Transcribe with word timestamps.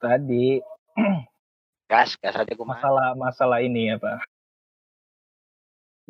tadi 0.00 0.60
Gas, 1.86 2.18
gas 2.18 2.34
aja 2.34 2.50
gue 2.50 2.66
masalah 2.66 3.14
masalah 3.14 3.62
ini 3.62 3.94
apa? 3.94 4.18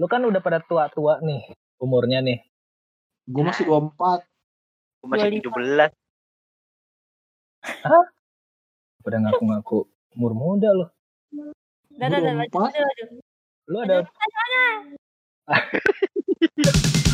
Lu 0.01 0.09
kan 0.09 0.25
udah 0.25 0.41
pada 0.41 0.65
tua-tua 0.65 1.21
nih 1.21 1.53
umurnya 1.77 2.25
nih. 2.25 2.41
Gue 3.29 3.45
masih 3.45 3.69
24. 3.69 4.25
Gue 5.05 5.09
masih 5.13 5.29
25. 5.45 5.93
17. 5.93 5.93
Pada 9.05 9.17
ngaku-ngaku 9.21 9.85
umur 10.17 10.33
muda 10.33 10.73
loh. 10.73 10.89
Lanjut, 12.01 12.25
lanjut, 12.25 12.49
lanjut. 12.57 13.09
Lu 13.69 13.77
ada 13.85 14.09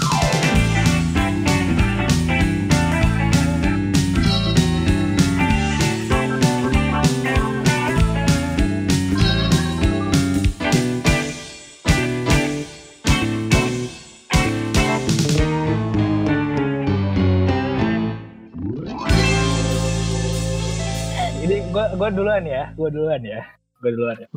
duluan 22.13 22.45
ya, 22.47 22.63
gua 22.77 22.89
duluan 22.93 23.23
ya. 23.25 23.41
Gua 23.81 23.91
duluan 23.91 24.17
ya. 24.23 24.29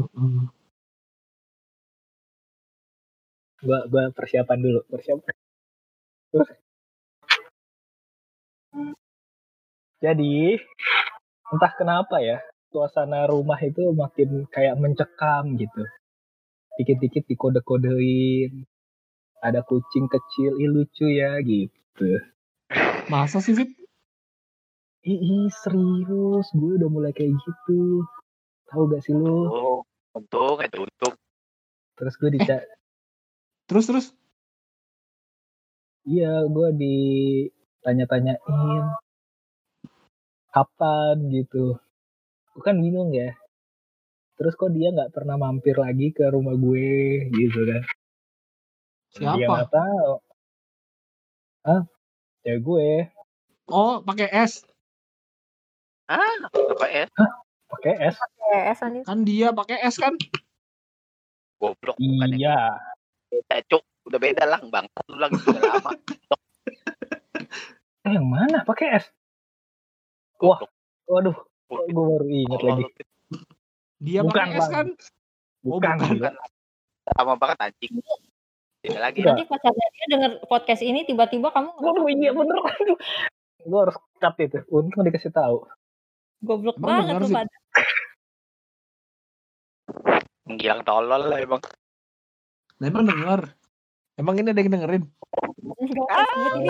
Gua 3.61 3.79
gua 3.91 4.03
persiapan 4.15 4.57
dulu, 4.59 4.79
persiapan. 4.89 5.33
Jadi 10.03 10.59
entah 11.53 11.73
kenapa 11.77 12.19
ya, 12.19 12.41
suasana 12.73 13.29
rumah 13.29 13.61
itu 13.61 13.93
makin 13.93 14.49
kayak 14.49 14.75
mencekam 14.81 15.55
gitu. 15.55 15.83
Dikit-dikit 16.75 17.23
dikode-kodein. 17.29 18.67
Ada 19.45 19.61
kucing 19.61 20.09
kecil, 20.09 20.57
ih 20.57 20.69
lucu 20.73 21.05
ya 21.05 21.37
gitu. 21.45 22.17
Masa 23.13 23.37
sih, 23.45 23.53
Fit? 23.53 23.84
Ih, 25.05 25.53
serius, 25.53 26.49
gue 26.57 26.81
udah 26.81 26.89
mulai 26.89 27.13
kayak 27.13 27.37
gitu. 27.37 28.09
Tahu 28.65 28.89
gak 28.89 29.05
sih 29.05 29.13
lu? 29.13 29.45
Oh, 29.45 29.85
untung, 30.17 30.57
itu 30.65 30.81
untung. 30.81 31.13
Terus 31.93 32.17
gue 32.17 32.33
dica 32.33 32.65
Terus, 33.69 33.85
terus. 33.85 34.09
Iya, 36.09 36.49
gue 36.49 36.69
ditanya-tanyain 36.73 38.97
kapan 40.49 41.17
gitu. 41.29 41.77
Gue 42.57 42.63
kan 42.65 42.81
bingung 42.81 43.13
ya. 43.13 43.37
Terus 44.41 44.57
kok 44.57 44.73
dia 44.73 44.89
nggak 44.89 45.13
pernah 45.13 45.37
mampir 45.37 45.77
lagi 45.77 46.17
ke 46.17 46.25
rumah 46.33 46.57
gue 46.57 47.29
gitu 47.29 47.61
kan? 47.61 47.85
Dia 49.21 49.37
Siapa? 49.37 49.53
nggak 49.53 49.69
tahu. 49.69 50.17
Hah? 51.61 51.85
Ya 52.41 52.57
gue 52.57 53.13
Oh, 53.69 54.01
pakai 54.01 54.33
S. 54.33 54.65
Ah, 56.05 56.37
apa 56.45 56.85
ya? 56.85 57.05
pakai 57.65 57.93
S. 58.13 58.15
PS 58.21 58.77
anjir. 58.85 59.03
Kan 59.03 59.25
dia 59.25 59.49
pakai 59.49 59.81
S 59.81 59.97
kan? 59.97 60.13
Goblok. 61.57 61.97
bukan 61.97 62.29
ya. 62.37 62.37
Iya. 62.37 62.59
Beda, 63.31 63.57
cuk. 63.65 63.83
Udah 64.05 64.19
beda 64.21 64.43
lah, 64.45 64.61
bang. 64.61 64.85
Lu 65.09 65.17
lagi 65.17 65.37
udah 65.41 65.63
lama. 65.75 65.91
Eh, 68.05 68.13
yang 68.13 68.29
mana 68.29 68.61
pakai 68.61 69.01
S? 69.01 69.09
Wah, 70.37 70.61
Goblok. 70.61 70.69
waduh, 71.09 71.37
gue 71.73 72.03
baru 72.05 72.25
ingat 72.29 72.61
lagi. 72.61 72.85
Dia 73.97 74.21
Bukan, 74.21 74.45
pakai 74.45 74.61
S 74.61 74.67
kan? 74.69 74.87
Oh, 75.65 75.81
Bukan. 75.81 75.95
bukan. 75.97 76.13
gila. 76.13 76.31
Lama 77.17 77.33
banget 77.33 77.57
anjing. 77.65 77.97
Tidak 78.85 79.01
lagi. 79.01 79.25
Iya. 79.25 79.33
Nanti 79.33 79.49
pacarnya 79.49 79.87
dia 79.89 80.05
denger 80.13 80.31
podcast 80.45 80.85
ini 80.85 81.01
tiba-tiba 81.01 81.49
kamu 81.49 81.73
Waduh, 81.81 82.05
iya 82.13 82.29
bener. 82.29 82.57
Gue 83.65 83.79
harus 83.81 83.97
cut 84.21 84.37
itu. 84.37 84.61
Untung 84.69 85.01
dikasih 85.01 85.33
tahu. 85.33 85.65
Goblok 86.45 86.77
Emang 86.77 87.03
banget 87.03 87.13
lu 87.17 87.27
sih? 87.27 87.35
pada. 87.35 87.55
Menggilang 90.45 90.81
tolol 90.85 91.23
lah 91.25 91.39
emang. 91.41 91.61
Nah, 92.77 92.85
emang 92.85 93.03
denger. 93.09 93.41
Emang 94.15 94.35
ini 94.39 94.53
ada 94.53 94.61
yang 94.61 94.71
dengerin? 94.71 95.03
Enggak 95.75 96.23
sebut 96.31 96.51
ini. 96.61 96.69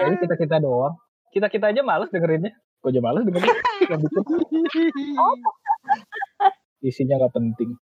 Jadi 0.00 0.16
kita 0.24 0.34
kita 0.38 0.56
doang. 0.62 0.94
Kita 1.30 1.46
kita 1.52 1.68
aja 1.74 1.82
males 1.84 2.08
dengerinnya. 2.08 2.54
Gue 2.80 2.94
aja 2.94 3.00
males 3.04 3.26
dengerin. 3.28 3.50
Isinya 6.88 7.20
nggak 7.20 7.34
penting. 7.36 7.76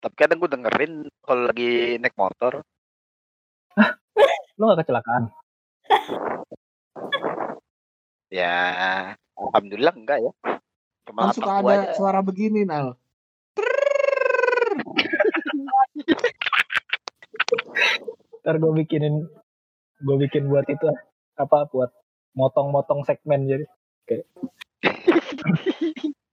Tapi 0.00 0.14
kadang 0.16 0.38
gue 0.40 0.48
dengerin 0.48 0.92
kalau 1.20 1.42
lagi 1.50 2.00
naik 2.00 2.16
motor. 2.16 2.64
Lo 4.56 4.62
nggak 4.72 4.86
kecelakaan? 4.86 5.28
Ya, 8.32 8.56
alhamdulillah 9.36 9.94
enggak 9.94 10.18
ya. 10.20 10.32
Cuma 11.06 11.30
Kan 11.30 11.38
gua 11.38 11.54
ada 11.62 11.74
aja. 11.86 11.94
suara 11.94 12.20
begini, 12.20 12.66
Nal. 12.66 12.96
Ntar 18.42 18.56
gue 18.58 18.72
bikinin, 18.74 19.26
gue 20.00 20.16
bikin 20.22 20.46
buat 20.46 20.66
itu 20.66 20.86
apa 21.36 21.66
buat 21.68 21.90
motong-motong 22.32 23.02
segmen 23.02 23.44
jadi 23.44 23.64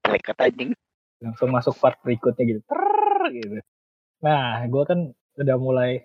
Lekat 0.06 0.38
anjing. 0.46 0.72
langsung 1.24 1.56
masuk 1.56 1.80
part 1.80 1.96
berikutnya 2.03 2.44
gitu. 2.44 2.62
Ter 2.68 2.84
gitu. 3.31 3.56
Nah, 4.22 4.59
gue 4.68 4.84
kan 4.84 5.00
udah 5.40 5.56
mulai 5.58 6.03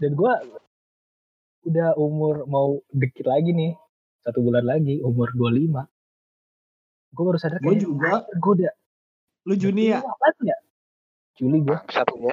dan 0.00 0.16
gue 0.16 0.32
udah 1.62 1.94
umur 1.94 2.48
mau 2.48 2.80
dikit 2.90 3.28
lagi 3.28 3.52
nih 3.52 3.76
satu 4.22 4.38
bulan 4.38 4.62
lagi 4.62 5.02
umur 5.02 5.34
25 5.34 5.82
gue 7.12 7.24
baru 7.28 7.38
sadar 7.38 7.60
Gue 7.60 7.76
juga. 7.76 8.24
gue 8.24 8.52
udah 8.62 8.72
Lu 9.42 9.52
Juni 9.52 9.90
ya? 9.90 9.98
Ya? 10.40 10.54
Juli 11.34 11.58
gue. 11.60 11.74
Satu 11.90 12.14
ya. 12.22 12.32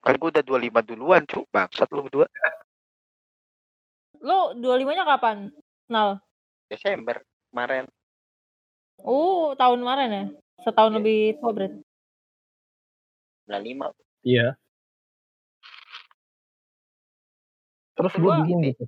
Kan 0.00 0.14
gue 0.16 0.28
udah 0.30 0.44
25 0.46 0.86
duluan, 0.86 1.26
cuk. 1.26 1.50
Bangsat 1.50 1.90
lu 1.90 2.06
berdua. 2.06 2.30
Lu 4.22 4.54
25-nya 4.54 5.02
kapan? 5.02 5.50
Nal. 5.90 6.22
Desember 6.70 7.18
kemarin. 7.50 7.90
Oh, 9.02 9.58
tahun 9.58 9.82
kemarin 9.82 10.08
ya? 10.08 10.24
Setahun 10.62 10.94
Iya. 10.94 10.98
lebih 11.02 11.18
tua 11.42 11.50
berarti. 11.50 11.80
95. 13.50 13.90
Iya. 14.22 14.46
Terus 17.98 18.12
gue 18.14 18.30
bingung 18.46 18.62
gitu. 18.62 18.84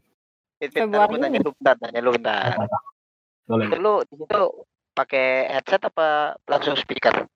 Februari 0.60 1.16
gue 1.16 1.20
tanya 1.20 1.38
lu 1.42 1.50
bentar, 1.54 1.74
tanya 1.76 2.00
lu 2.00 2.10
bentar. 2.14 2.54
Boleh. 3.44 3.66
Itu 3.68 3.76
lu 3.82 3.94
di 4.06 4.14
situ 4.16 4.42
pakai 4.94 5.50
headset 5.50 5.82
apa 5.90 6.38
langsung 6.46 6.78
speaker? 6.78 7.26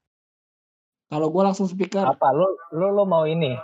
Kalau 1.08 1.28
gue 1.32 1.42
langsung 1.42 1.66
speaker. 1.68 2.04
Apa 2.04 2.32
lo 2.32 2.56
lo 2.72 2.94
lo 2.94 3.04
mau 3.04 3.24
ini? 3.24 3.56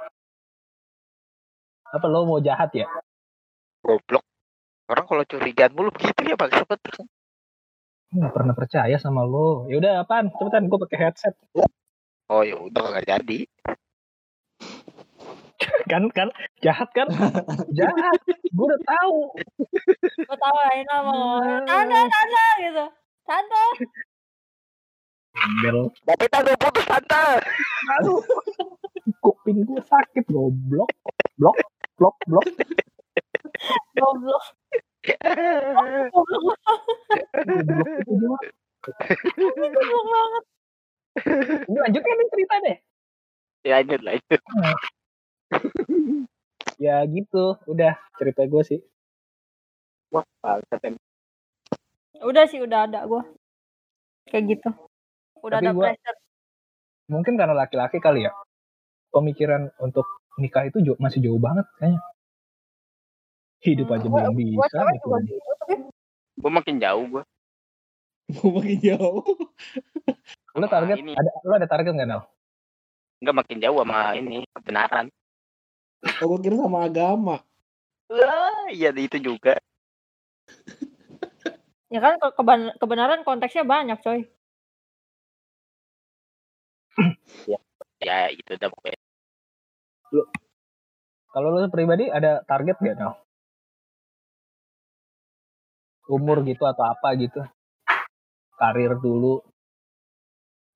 Apa 1.94 2.06
lo 2.10 2.26
mau 2.26 2.42
jahat 2.42 2.74
ya? 2.74 2.88
Goblok. 3.84 4.24
Orang 4.90 5.04
kalau 5.08 5.24
curigaan 5.24 5.72
mulu 5.72 5.88
begitu 5.94 6.28
ya 6.28 6.36
bang 6.36 6.52
Sobat. 6.52 6.80
Nggak 8.12 8.32
pernah 8.32 8.54
percaya 8.56 8.96
sama 9.00 9.24
lo. 9.24 9.64
Ya 9.70 9.80
udah 9.80 9.92
apaan? 10.04 10.28
Cepetan 10.34 10.68
gue 10.68 10.78
pakai 10.88 10.98
headset. 11.08 11.34
Oh 12.28 12.40
ya 12.40 12.56
udah 12.56 12.96
gak 12.96 13.04
jadi. 13.04 13.44
Kan 15.90 16.02
kan 16.12 16.28
jahat 16.64 16.88
kan? 16.96 17.08
jahat. 17.78 18.18
Gue 18.54 18.64
udah 18.66 18.80
tahu. 18.84 19.18
Gue 20.24 20.36
tahu 20.38 20.56
lah 20.56 20.72
ini 20.76 20.96
mau 21.04 21.40
tanda 21.66 22.00
tanda 22.08 22.44
gitu. 22.60 22.84
Tanda. 23.24 23.64
Bel. 25.64 25.78
Tapi 26.06 26.24
tadi 26.30 26.52
putus 26.56 26.84
tante. 26.86 27.24
Aduh. 28.00 28.20
Kuping 29.20 29.64
gue 29.64 29.80
sakit 29.84 30.24
goblok. 30.30 30.88
Blok. 31.36 31.56
Blok. 31.98 32.16
Blok. 32.28 32.44
Goblok. 33.96 34.44
Goblok 36.12 36.58
Goblok 39.64 40.04
banget. 40.12 40.44
Ini 41.70 41.78
lanjut 41.78 42.02
kan 42.02 42.16
ini 42.18 42.24
cerita 42.32 42.56
deh. 42.66 42.76
ya 43.64 43.80
lanjut 43.80 44.00
lanjut. 44.04 44.40
Ya 46.76 47.00
gitu. 47.06 47.56
Udah 47.64 47.94
cerita 48.16 48.42
gue 48.44 48.62
sih. 48.62 48.80
Wah 50.10 50.24
emang. 50.42 50.98
Udah 52.20 52.44
sih 52.46 52.60
udah 52.60 52.86
ada 52.86 53.04
gue. 53.04 53.22
Kayak 54.26 54.44
gitu. 54.58 54.70
Udah 55.40 55.58
Tapi 55.60 55.66
ada 55.66 55.72
gua- 55.72 55.86
pressure. 55.90 56.18
Mungkin 57.04 57.34
karena 57.36 57.54
laki-laki 57.54 58.00
kali 58.00 58.24
ya. 58.24 58.32
Pemikiran 59.12 59.70
untuk 59.78 60.08
nikah 60.36 60.64
itu 60.64 60.80
jauh- 60.80 60.98
masih 60.98 61.20
jauh 61.20 61.38
banget 61.38 61.68
kayaknya. 61.76 62.00
Hidup 63.60 63.88
aja 63.90 64.06
Gua- 64.06 64.24
belum 64.24 64.34
Gue 64.34 64.44
bisa. 64.58 64.78
gitu. 64.90 65.04
juga 65.04 65.18
gitu 65.22 65.50
tapi 65.58 65.74
Gue 66.34 66.50
makin 66.50 66.76
jauh 66.76 67.04
gue. 67.06 67.22
Gue 68.26 68.50
makin 68.50 68.78
jauh. 68.82 69.22
Sama 70.50 70.66
target 70.66 70.96
ini. 70.98 71.12
ada 71.12 71.30
lu 71.40 71.52
ada 71.52 71.68
target 71.68 71.92
nggak 71.92 72.08
Nal? 72.08 72.22
Enggak 73.20 73.36
makin 73.36 73.56
jauh 73.58 73.78
sama 73.78 74.00
ini 74.14 74.44
kebenaran. 74.50 75.06
Oh, 76.04 76.36
gue 76.36 76.38
kira 76.44 76.56
sama 76.60 76.84
agama. 76.84 77.36
Wah, 78.12 78.68
iya 78.68 78.92
itu 78.92 79.16
juga. 79.16 79.56
Ya 81.88 82.00
kan 82.02 82.20
ke- 82.20 82.76
kebenaran 82.80 83.24
konteksnya 83.24 83.64
banyak, 83.64 83.96
coy. 84.04 84.28
Ya 88.02 88.28
itu 88.28 88.50
udah 88.52 88.68
pokoknya. 88.68 89.00
Kalau 91.34 91.48
lu 91.50 91.66
pribadi 91.72 92.06
ada 92.12 92.44
target 92.46 92.78
nggak 92.78 92.96
Nal? 93.00 93.18
Umur 96.06 96.44
gitu 96.44 96.68
atau 96.68 96.84
apa 96.84 97.16
gitu? 97.16 97.40
Karir 98.60 99.00
dulu. 99.00 99.40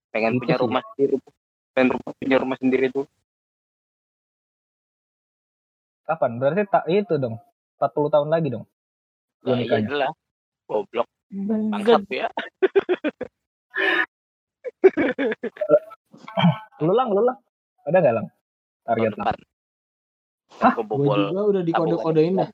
Pengen 0.08 0.40
Gitu 0.40 0.40
punya 0.42 0.56
sih. 0.56 0.62
rumah 0.64 0.82
sendiri. 0.94 1.14
Pengen 1.76 1.88
rumah, 1.94 2.12
punya 2.16 2.36
rumah 2.40 2.56
sendiri 2.58 2.86
tuh. 2.90 3.06
Kapan? 6.08 6.40
Berarti 6.40 6.64
tak 6.72 6.88
itu 6.88 7.20
dong. 7.20 7.36
40 7.76 8.08
tahun 8.08 8.28
lagi 8.32 8.48
dong. 8.48 8.64
Lu 9.44 9.52
Nah, 9.52 9.60
iya 9.60 9.76
nikahnya. 9.78 10.08
lah. 10.08 10.12
Goblok. 10.64 11.04
Bangsat 11.70 12.00
tuh 12.08 12.16
ya. 12.16 12.28
Lu 16.78 16.92
lang, 16.94 17.08
lu 17.10 17.22
lang. 17.26 17.38
Ada 17.86 17.96
nggak 17.98 18.14
lang? 18.14 18.26
Target 18.86 19.12
lang. 19.18 19.26
Hah? 20.58 20.72
Gue 20.74 21.16
juga 21.28 21.42
udah 21.44 21.62
dikode-kodein 21.62 22.34
dah. 22.40 22.50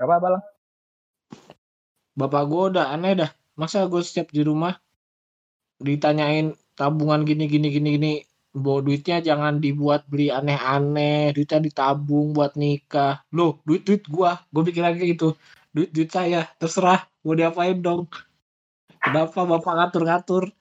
Apa 0.00 0.14
apa 0.18 0.28
lang? 0.38 0.42
Bapak 2.14 2.42
gue 2.46 2.62
udah 2.74 2.94
aneh 2.94 3.14
dah. 3.18 3.30
Masa 3.54 3.86
gue 3.86 4.02
setiap 4.02 4.34
di 4.34 4.42
rumah 4.42 4.74
ditanyain 5.78 6.54
tabungan 6.74 7.22
gini 7.22 7.46
gini 7.46 7.68
gini 7.70 7.88
gini. 7.98 8.12
Bawa 8.54 8.86
duitnya 8.86 9.18
jangan 9.18 9.58
dibuat 9.58 10.06
beli 10.06 10.30
aneh-aneh. 10.30 11.34
Duitnya 11.34 11.58
ditabung 11.58 12.30
buat 12.30 12.54
nikah. 12.54 13.26
Loh, 13.34 13.58
duit-duit 13.66 14.06
gua. 14.06 14.38
Gue 14.54 14.62
pikir 14.70 14.86
lagi 14.86 15.02
gitu. 15.10 15.34
Duit-duit 15.74 16.06
saya. 16.06 16.46
Terserah. 16.62 17.02
Mau 17.26 17.34
diapain 17.34 17.74
dong. 17.82 18.06
Kenapa 19.02 19.42
bapak 19.42 19.72
ngatur-ngatur? 19.74 20.54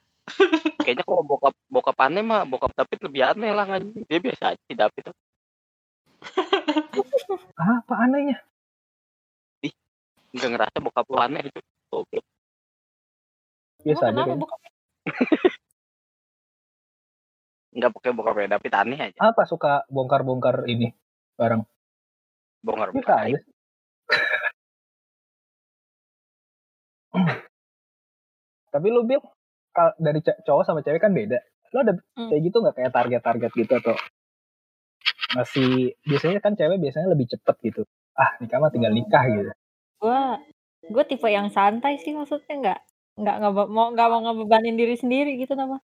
Kayaknya 0.84 1.04
kalau 1.08 1.24
bokap 1.24 1.54
bokap 1.72 1.98
aneh 2.04 2.24
mah 2.24 2.44
bokap 2.44 2.72
David 2.76 3.00
lebih 3.08 3.22
aneh 3.24 3.52
lah 3.54 3.66
kan. 3.70 3.82
Dia 4.10 4.20
biasa 4.20 4.44
aja 4.52 4.62
si 4.68 4.74
David. 4.76 5.06
Apa 7.78 7.94
anehnya? 8.04 8.42
Enggak 10.34 10.50
ngerasa 10.50 10.78
bokap 10.82 11.06
lu 11.08 11.18
aneh 11.22 11.42
itu. 11.46 11.60
Goblok. 11.94 12.26
Biasa 13.86 14.04
aja. 14.10 14.22
kenapa. 14.26 14.56
Enggak 17.74 17.92
pakai 17.98 18.14
bokapnya 18.14 18.58
David 18.58 18.74
aneh 18.78 19.00
aja. 19.02 19.18
Apa 19.18 19.50
suka 19.50 19.82
bongkar-bongkar 19.90 20.70
ini 20.70 20.94
bareng? 21.34 21.66
Bongkar 22.62 22.94
Bisa 22.94 22.98
bongkar 23.02 23.18
aja. 23.26 23.40
Tapi 28.74 28.88
lu 28.90 29.06
kal- 29.74 29.98
dari 29.98 30.22
cowok 30.22 30.64
sama 30.66 30.86
cewek 30.86 31.02
kan 31.02 31.14
beda. 31.14 31.42
Lu 31.74 31.82
ada 31.82 31.94
Hmm. 32.18 32.30
kayak 32.30 32.42
gitu 32.46 32.58
nggak 32.62 32.76
kayak 32.78 32.94
target-target 32.94 33.52
gitu 33.58 33.74
atau 33.82 33.96
masih 35.34 35.98
biasanya 36.06 36.40
kan 36.46 36.54
cewek 36.54 36.78
biasanya 36.78 37.10
lebih 37.10 37.26
cepet 37.26 37.56
gitu. 37.66 37.82
Ah 38.14 38.38
nikah 38.38 38.62
mah 38.62 38.70
tinggal 38.70 38.94
nikah 38.94 39.26
gitu. 39.26 39.50
Gua 39.98 40.38
gue 40.84 41.04
tipe 41.10 41.26
yang 41.26 41.50
santai 41.50 41.98
sih 41.98 42.14
maksudnya 42.14 42.54
nggak 42.54 42.80
nggak 43.18 43.36
nggak 43.42 43.54
mau 43.72 43.88
nggak 43.94 44.08
mau 44.10 44.22
ngebebanin 44.30 44.76
diri 44.78 44.94
sendiri 45.00 45.38
gitu 45.42 45.54
nama 45.58 45.80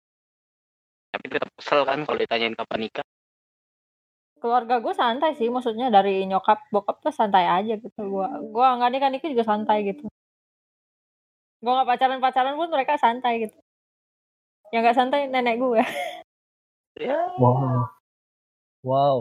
Tapi 1.14 1.31
tetap 1.31 1.50
kesel 1.55 1.87
kan 1.87 2.02
kalau 2.02 2.19
ditanyain 2.19 2.58
kapan 2.58 2.90
nikah. 2.90 3.06
keluarga 4.44 4.76
gue 4.76 4.93
santai 4.93 5.32
sih 5.40 5.49
maksudnya 5.49 5.88
dari 5.88 6.28
nyokap 6.28 6.69
bokap 6.69 7.00
tuh 7.00 7.08
santai 7.08 7.49
aja 7.49 7.81
gitu 7.81 7.96
gua 8.12 8.28
gua 8.44 8.76
nggak 8.76 8.90
nikah 8.93 9.08
nikah 9.08 9.32
juga 9.32 9.49
santai 9.49 9.88
gitu 9.88 10.05
gua 11.64 11.81
nggak 11.81 11.88
pacaran 11.88 12.20
pacaran 12.20 12.52
pun 12.52 12.69
mereka 12.69 13.00
santai 13.00 13.49
gitu 13.49 13.56
yang 14.69 14.84
nggak 14.84 15.00
santai 15.00 15.32
nenek 15.32 15.56
gue 15.56 15.81
Ya, 17.00 17.32
Wow. 17.40 17.88
Wow. 18.84 19.16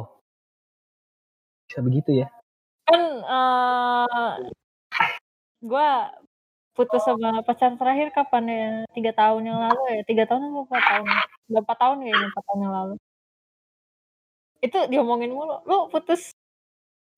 Bisa 1.72 1.80
begitu 1.80 2.20
ya? 2.20 2.28
kan 2.84 3.02
eh 3.24 4.30
gue 5.64 5.90
putus 6.74 7.06
sama 7.06 7.46
pacar 7.46 7.78
terakhir 7.78 8.10
kapan 8.10 8.44
ya? 8.50 8.70
Tiga 8.98 9.12
tahun 9.14 9.46
yang 9.46 9.60
lalu 9.62 9.82
ya? 9.94 10.02
Tiga 10.10 10.24
tahun 10.26 10.50
atau 10.50 10.66
empat 10.66 10.84
tahun? 10.90 11.08
Empat 11.54 11.78
tahun 11.78 11.98
kayaknya 12.02 12.28
empat 12.34 12.44
tahun 12.50 12.60
yang 12.60 12.74
lalu? 12.74 12.96
Itu 14.60 14.80
diomongin 14.90 15.32
mulu. 15.32 15.62
Lu 15.70 15.78
putus 15.94 16.34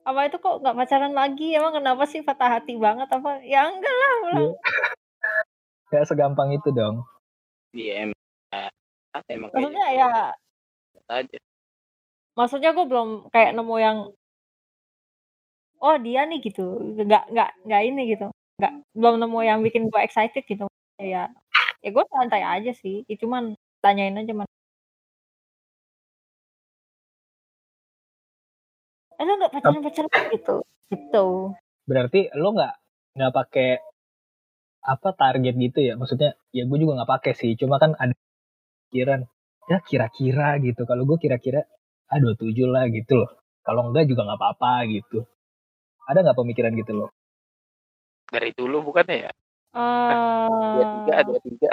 apa 0.06 0.30
itu 0.30 0.38
kok 0.38 0.60
nggak 0.62 0.76
pacaran 0.76 1.14
lagi? 1.16 1.56
Emang 1.56 1.74
kenapa 1.74 2.04
sih 2.06 2.22
patah 2.22 2.60
hati 2.60 2.76
banget? 2.76 3.08
Apa? 3.10 3.42
Ya 3.42 3.66
enggak 3.72 3.96
lah 3.96 4.12
ulang. 4.28 4.52
Gak 5.90 6.06
segampang 6.12 6.52
itu 6.52 6.70
dong. 6.76 7.08
dia 7.76 8.08
emang 8.08 8.20
ya, 8.56 8.72
emang 9.28 9.52
maksudnya 9.52 9.84
kayaknya 9.84 10.08
ya 11.04 11.12
aja. 11.12 11.38
maksudnya 12.40 12.72
gue 12.72 12.86
belum 12.88 13.10
kayak 13.36 13.52
nemu 13.52 13.76
yang 13.84 13.98
oh 15.84 15.96
dia 16.00 16.24
nih 16.24 16.40
gitu. 16.44 16.96
Nggak 16.96 17.32
nggak 17.32 17.50
nggak 17.68 17.84
ini 17.84 18.04
gitu 18.16 18.32
nggak 18.56 18.74
belum 18.96 19.16
nemu 19.20 19.40
yang 19.44 19.60
bikin 19.66 19.92
gue 19.92 20.02
excited 20.02 20.44
gitu 20.48 20.66
ya 21.02 21.28
ya 21.84 21.90
gue 21.92 22.04
santai 22.08 22.42
aja 22.42 22.72
sih 22.72 23.04
ya, 23.06 23.16
cuman 23.20 23.54
tanyain 23.84 24.16
aja 24.16 24.34
man 24.34 24.48
eh 29.16 29.24
lo 29.24 29.34
nggak 29.40 29.52
pacaran 29.54 29.84
pacaran 29.84 30.12
gitu 30.32 30.56
gitu 30.92 31.28
Berarti 31.86 32.34
lo 32.34 32.50
nggak 32.58 32.74
nggak 33.16 33.34
pakai 33.34 33.70
apa 34.86 35.10
target 35.14 35.54
gitu 35.58 35.80
ya? 35.82 35.94
Maksudnya 35.98 36.34
ya 36.54 36.64
gue 36.66 36.78
juga 36.82 37.02
nggak 37.02 37.12
pakai 37.16 37.34
sih. 37.38 37.52
Cuma 37.58 37.78
kan 37.78 37.94
ada 37.98 38.14
pikiran 38.90 39.22
ya 39.70 39.78
kira-kira 39.86 40.58
gitu. 40.66 40.82
Kalau 40.90 41.04
gue 41.10 41.18
kira-kira 41.22 41.62
ah 42.10 42.18
27 42.22 42.70
lah 42.70 42.86
gitu 42.90 43.22
loh. 43.22 43.30
Kalau 43.66 43.90
enggak 43.90 44.06
juga 44.10 44.26
nggak 44.30 44.40
apa-apa 44.42 44.74
gitu. 44.90 45.26
Ada 46.10 46.22
nggak 46.26 46.38
pemikiran 46.38 46.74
gitu 46.78 46.94
loh? 47.06 47.10
Dari 48.32 48.50
dulu 48.58 48.90
bukannya 48.90 49.30
ya? 49.30 49.32
eh 49.76 50.16
Dua 50.50 50.86
tiga, 51.04 51.16
dua 51.28 51.40
tiga. 51.44 51.72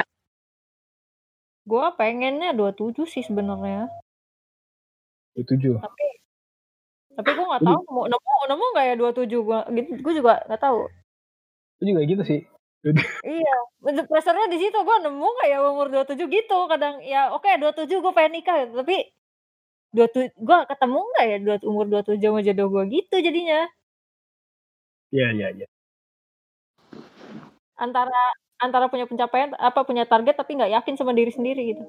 gue 1.62 1.86
pengennya 1.94 2.50
27 2.50 3.06
sih 3.06 3.22
sebenarnya 3.22 3.86
27. 5.38 5.78
tapi 5.78 6.06
tapi 7.14 7.30
gue 7.30 7.46
nggak 7.46 7.62
tahu 7.62 7.78
nemu 7.86 8.02
nemu 8.10 8.32
nemu 8.50 8.64
nggak 8.74 8.86
ya 8.90 8.94
27 8.98 9.46
gue 9.46 9.58
gitu 9.78 9.90
gue 10.02 10.12
juga 10.18 10.42
nggak 10.50 10.58
tahu 10.58 10.90
Gue 11.78 11.86
juga 11.86 12.02
gitu 12.02 12.22
sih. 12.26 12.40
Iya, 13.22 13.54
pressure-nya 14.10 14.50
di 14.50 14.58
situ 14.58 14.74
gue 14.74 14.96
nemu 15.06 15.28
kayak 15.38 15.58
umur 15.62 15.86
27 15.86 16.26
gitu 16.26 16.58
kadang 16.66 16.98
ya 17.06 17.30
oke 17.30 17.46
27 17.46 17.86
gue 17.86 18.10
pengen 18.10 18.42
nikah 18.42 18.66
gitu. 18.66 18.82
tapi 18.82 18.96
27 19.94 20.34
gue 20.34 20.58
ketemu 20.66 20.98
nggak 20.98 21.24
ya 21.30 21.36
dua, 21.46 21.56
umur 21.62 21.86
27 21.86 22.18
sama 22.18 22.40
jodoh 22.42 22.66
gue 22.74 22.82
gitu 22.90 23.16
jadinya 23.22 23.70
Iya 25.14 25.28
iya 25.30 25.48
iya. 25.62 25.66
Antara 27.82 28.22
antara 28.62 28.86
punya 28.86 29.10
pencapaian 29.10 29.50
apa 29.58 29.82
punya 29.82 30.06
target 30.06 30.38
tapi 30.38 30.54
nggak 30.54 30.72
yakin 30.78 30.94
sama 30.94 31.10
diri 31.10 31.34
sendiri 31.34 31.74
gitu 31.74 31.84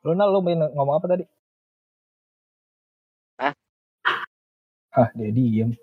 Lo 0.00 0.16
Nal, 0.16 0.32
lo 0.32 0.40
main 0.40 0.56
ngomong 0.56 0.96
apa 0.96 1.06
tadi? 1.12 1.24
Hah? 3.36 3.52
Hah, 4.96 5.08
dia 5.12 5.28
diem. 5.28 5.76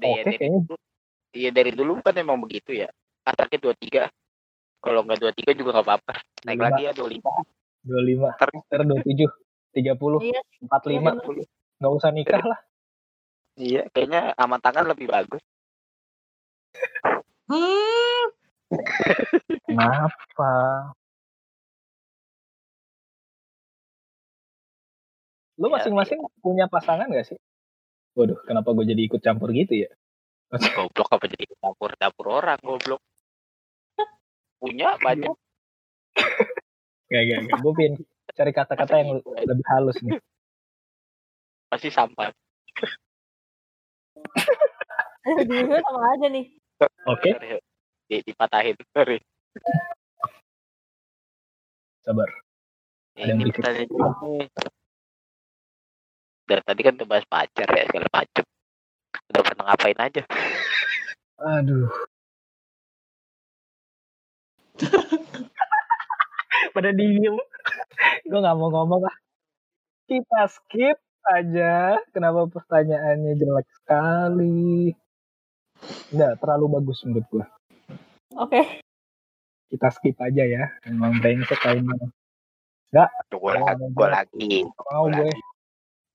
Oke, 0.00 0.24
dari 0.24 0.36
kayaknya 0.40 0.60
iya 1.36 1.50
dari 1.52 1.70
dulu 1.76 2.00
kan 2.00 2.16
emang 2.16 2.40
begitu 2.40 2.72
ya. 2.72 2.88
Ataknya 3.28 3.60
dua 3.60 3.74
tiga. 3.76 4.08
Kalau 4.80 5.04
nggak 5.04 5.20
dua 5.20 5.32
tiga 5.36 5.52
juga 5.52 5.76
nggak 5.76 5.86
apa-apa. 5.86 6.14
Naik 6.48 6.58
25. 6.60 6.64
lagi 6.64 6.80
ya 6.80 6.92
dua 6.96 7.08
lima. 7.12 7.30
25, 7.84 8.32
Ntar 8.40 8.48
ntar 8.64 8.80
27, 8.88 9.28
30, 9.76 10.24
iya 10.24 10.40
45. 10.64 11.44
Nggak 11.76 11.92
usah 11.92 12.10
nikah 12.16 12.40
lah. 12.40 12.58
Iya, 13.54 13.86
kayaknya 13.94 14.34
aman 14.34 14.58
tangan 14.58 14.90
lebih 14.90 15.06
bagus. 15.06 15.42
Hmm. 17.46 18.24
Kenapa? 19.70 20.50
Lu 25.54 25.70
Ya, 25.70 25.72
masing-masing 25.78 26.18
punya 26.42 26.66
pasangan 26.66 27.06
gak 27.06 27.30
sih? 27.30 27.38
Waduh, 28.18 28.42
kenapa 28.42 28.74
gue 28.74 28.90
jadi 28.90 29.02
ikut 29.06 29.22
campur 29.22 29.54
gitu 29.54 29.86
ya? 29.86 29.90
Goblok 30.74 31.08
apa 31.14 31.24
jadi 31.30 31.46
dapur 31.58 31.90
dapur 31.94 32.26
orang 32.30 32.58
goblok. 32.62 33.02
Punya 34.58 34.98
banyak. 34.98 35.34
Gak, 37.06 37.22
gak, 37.22 37.38
gak. 37.46 37.58
Gue 37.62 37.72
pengen 37.78 37.94
cari 38.34 38.50
kata-kata 38.50 38.94
yang 38.98 39.22
lebih 39.22 39.66
halus 39.70 39.98
nih. 40.02 40.18
Pasti 41.70 41.90
sampah. 41.94 42.34
Di 45.24 45.44
minggu 45.48 45.76
sama 45.80 46.00
aja 46.14 46.26
nih. 46.28 46.46
Oke. 47.08 47.30
Di, 48.08 48.16
dipatahin. 48.24 48.76
Sorry. 48.92 49.18
Sabar. 52.04 52.28
Ada 53.16 53.32
yang. 53.32 53.40
Dari 56.44 56.60
tadi 56.60 56.80
kan 56.84 56.94
udah 57.00 57.08
bahas 57.08 57.24
pacar 57.24 57.68
ya 57.72 57.88
segala 57.88 58.08
macem. 58.12 58.44
Udah 59.32 59.42
pernah 59.42 59.64
ngapain 59.72 59.96
aja? 59.96 60.22
Aduh. 61.40 61.88
Pada 66.74 66.90
diem. 66.92 67.36
Gue 68.28 68.38
nggak 68.40 68.56
mau 68.60 68.68
ngomong 68.68 69.08
ah. 69.08 69.16
Kita 70.04 70.52
skip 70.52 71.00
aja. 71.28 71.98
Kenapa 72.12 72.44
pertanyaannya 72.48 73.32
jelek 73.36 73.68
sekali? 73.82 74.92
Enggak, 76.12 76.32
terlalu 76.40 76.64
bagus 76.80 77.02
menurut 77.04 77.26
gue. 77.32 77.44
Oke. 78.38 78.62
Kita 79.68 79.88
skip 79.90 80.16
aja 80.20 80.44
ya. 80.44 80.64
Emang 80.86 81.18
brengsek 81.18 81.58
kayaknya. 81.60 81.96
Tuh, 83.26 83.42
Gue 83.42 83.58
lagi, 83.58 83.74
mau 83.82 83.90
gue 83.90 84.08
lagi, 84.08 84.52
Mau 84.62 85.04
gue. 85.10 85.32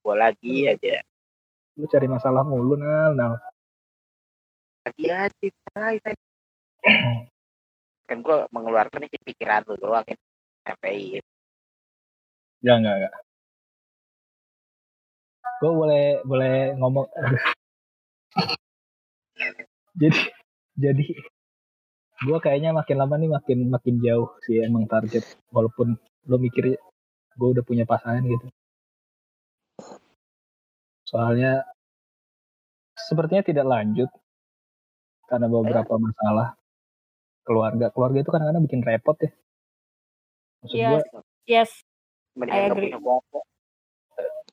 gue 0.00 0.16
lagi 0.16 0.56
aja. 0.64 1.04
Lu 1.76 1.84
cari 1.84 2.08
masalah 2.08 2.40
mulu, 2.40 2.80
Nal. 2.80 3.12
Nal. 3.12 3.36
Lagi 4.88 5.04
aja. 5.12 6.10
Kan 8.08 8.24
gue 8.24 8.36
mengeluarkan 8.48 9.06
pikiran 9.06 9.68
lu 9.68 9.76
doang 9.76 10.02
kan. 10.08 10.16
FPI. 10.60 11.20
Ya, 12.64 12.76
enggak, 12.80 12.94
enggak. 13.00 13.14
Gue 15.60 15.72
boleh, 15.76 16.24
boleh 16.24 16.72
ngomong. 16.80 17.04
jadi, 20.00 20.20
jadi 20.80 21.06
gue 22.20 22.36
kayaknya 22.36 22.76
makin 22.76 22.96
lama 23.00 23.16
nih 23.16 23.30
makin 23.32 23.58
makin 23.72 23.96
jauh 24.04 24.36
sih 24.44 24.60
emang 24.60 24.84
target 24.84 25.24
walaupun 25.48 25.96
lo 26.28 26.36
mikir 26.36 26.76
gue 27.36 27.48
udah 27.48 27.64
punya 27.64 27.88
pasangan 27.88 28.20
gitu 28.28 28.46
soalnya 31.08 31.64
sepertinya 32.92 33.40
tidak 33.40 33.66
lanjut 33.66 34.10
karena 35.32 35.48
beberapa 35.48 35.96
masalah 35.96 36.60
keluarga 37.40 37.88
keluarga 37.88 38.18
itu 38.20 38.30
kadang-kadang 38.30 38.64
bikin 38.68 38.82
repot 38.84 39.16
ya 39.16 39.32
maksud 40.60 40.76
Yes. 40.76 40.92
gue 40.92 41.00
Yes. 41.48 41.70
I 42.36 42.70
agree. 42.70 42.92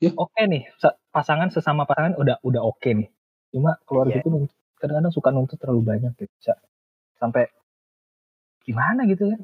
Keluarga. 0.00 0.18
oke 0.20 0.42
nih 0.44 0.62
sa- 0.76 0.96
pasangan 1.08 1.48
sesama 1.48 1.82
pasangan 1.82 2.14
udah 2.14 2.36
udah 2.40 2.62
oke 2.62 2.86
nih 2.88 3.08
cuma 3.48 3.76
keluarga 3.82 4.14
Iya. 4.14 4.22
itu 4.22 4.28
nuntut- 4.28 4.58
kadang-kadang 4.76 5.10
suka 5.10 5.28
nuntut 5.28 5.56
terlalu 5.56 5.82
banyak 5.84 6.12
gitu 6.14 6.30
Sa- 6.38 6.62
sampai 7.16 7.50
gimana 8.60 9.02
gitu 9.04 9.26
kan 9.26 9.40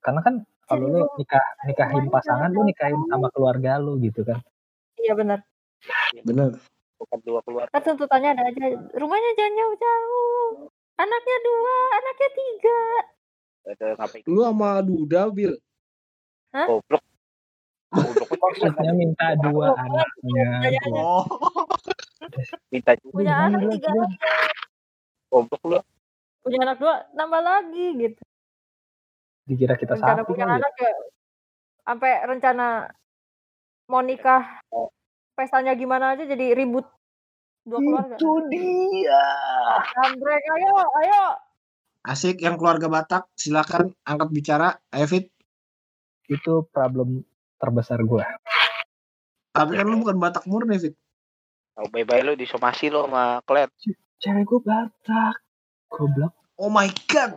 karena 0.00 0.20
kan 0.20 0.34
kalau 0.62 0.86
lu 0.86 1.00
nikah 1.16 1.42
nikahin 1.64 2.06
pasangan 2.06 2.50
lu 2.50 2.62
nikahin 2.62 2.98
sama 3.06 3.30
keluarga 3.30 3.76
lu 3.76 3.98
gitu 3.98 4.22
kan 4.22 4.38
Iya 4.96 5.12
benar. 5.12 5.38
Bener. 6.24 6.56
Bukan 6.96 7.18
dua 7.22 7.38
keluarga. 7.40 7.70
Kan 7.70 7.84
tuntutannya 7.84 8.32
ada 8.32 8.42
aja. 8.42 8.64
Rumahnya 8.90 9.30
jangan 9.36 9.54
jauh-jauh. 9.54 10.50
Anaknya 10.96 11.36
dua, 11.44 11.74
anaknya 11.92 12.28
tiga. 12.32 12.80
Lu 14.26 14.40
sama 14.40 14.80
Duda, 14.80 15.28
Bil. 15.28 15.52
Goblok. 16.50 16.80
Goblok 16.80 17.04
maksudnya 17.92 18.92
minta 18.96 19.36
dua 19.38 19.74
anaknya. 19.78 20.46
Oh. 20.90 21.22
minta. 22.72 22.96
Punya 23.06 23.34
anak 23.46 23.70
tiga. 23.76 23.90
Goblok 25.30 25.62
lu. 25.66 25.78
Punya 26.42 26.58
anak 26.62 26.78
dua, 26.78 26.94
nambah 27.14 27.42
lagi 27.42 27.86
gitu. 27.98 28.22
dikira 29.46 29.78
kita 29.78 29.94
Rencana 29.94 30.26
sapi 30.26 30.30
punya 30.34 30.44
ya. 30.46 30.54
anak 30.58 30.74
ya. 30.74 30.92
Sampai 31.86 32.12
rencana 32.26 32.66
mau 33.86 34.02
nikah 34.02 34.42
pestanya 35.38 35.78
gimana 35.78 36.18
aja 36.18 36.26
jadi 36.26 36.58
ribut 36.58 36.82
dua 37.62 37.78
keluarga. 37.78 38.14
itu 38.18 38.32
dia 38.50 39.22
Ambrek, 40.02 40.42
ayo, 40.42 40.74
ayo. 40.82 41.24
Asik 42.06 42.42
yang 42.42 42.58
keluarga 42.58 42.86
Batak, 42.90 43.30
silakan 43.38 43.94
angkat 44.06 44.28
bicara. 44.34 44.68
Ayo 44.90 45.06
Fit. 45.06 45.30
itu 46.26 46.66
problem 46.74 47.22
terbesar 47.56 48.00
gue 48.04 48.24
Tapi 49.56 49.72
kan 49.72 49.88
lu 49.88 50.04
bukan 50.04 50.20
Batak 50.20 50.44
murni, 50.44 50.76
Fit. 50.76 50.92
Oh, 51.76 51.88
bye-bye 51.88 52.24
lu 52.24 52.32
disomasi 52.36 52.92
lu 52.92 53.04
sama 53.04 53.40
Klet. 53.44 53.72
cewek 54.16 54.48
gue 54.48 54.60
batak 54.64 55.36
goblok 55.92 56.32
Oh 56.56 56.72
my 56.72 56.88
god. 57.12 57.36